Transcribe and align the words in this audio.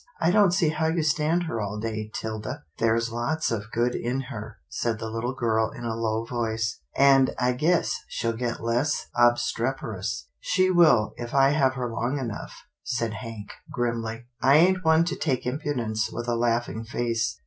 "I 0.19 0.31
don't 0.31 0.49
see 0.51 0.69
how 0.69 0.87
you 0.87 1.03
stand 1.03 1.43
her 1.43 1.61
all 1.61 1.79
day, 1.79 2.09
'Tilda."" 2.11 2.63
There's 2.79 3.11
lots 3.11 3.51
of 3.51 3.69
good 3.69 3.93
in 3.93 4.21
her," 4.33 4.57
said 4.67 4.97
the 4.97 5.11
little 5.11 5.35
girl 5.35 5.69
in 5.69 5.85
a 5.85 5.95
low 5.95 6.25
voice," 6.25 6.79
and 6.97 7.35
I 7.37 7.51
guess 7.51 7.99
she'll 8.07 8.33
get 8.33 8.63
less 8.63 9.09
obstrep 9.15 9.77
erous."" 9.77 10.23
She 10.39 10.71
will, 10.71 11.13
if 11.17 11.35
I 11.35 11.49
have 11.49 11.75
her 11.75 11.87
long 11.87 12.17
enough," 12.17 12.63
said 12.81 13.13
Hank, 13.13 13.51
grimly." 13.69 14.25
I 14.41 14.55
ain't 14.55 14.83
one 14.83 15.03
to 15.05 15.15
take 15.15 15.45
impudence 15.45 16.09
with 16.11 16.27
a 16.27 16.35
laughing 16.35 16.83
face. 16.83 17.37